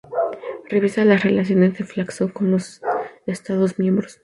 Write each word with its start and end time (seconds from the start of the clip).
Revisa 0.67 1.05
las 1.05 1.21
relaciones 1.23 1.75
de 1.77 1.81
la 1.81 1.85
Flacso 1.85 2.33
con 2.33 2.49
los 2.49 2.81
Estados 3.27 3.77
Miembros. 3.77 4.17